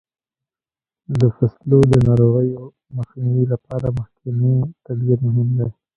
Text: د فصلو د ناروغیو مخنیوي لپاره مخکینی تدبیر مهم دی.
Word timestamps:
د 1.19 1.21
فصلو 1.35 1.79
د 1.91 1.93
ناروغیو 2.07 2.61
مخنیوي 2.97 3.45
لپاره 3.53 3.87
مخکینی 3.99 4.55
تدبیر 4.85 5.19
مهم 5.27 5.49
دی. 5.57 5.69